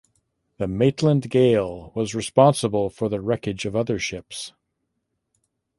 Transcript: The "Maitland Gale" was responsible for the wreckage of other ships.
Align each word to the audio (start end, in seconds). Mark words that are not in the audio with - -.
The 0.57 0.67
"Maitland 0.67 1.29
Gale" 1.29 1.91
was 1.93 2.15
responsible 2.15 2.89
for 2.89 3.07
the 3.07 3.21
wreckage 3.21 3.67
of 3.67 3.75
other 3.75 3.99
ships. 3.99 4.51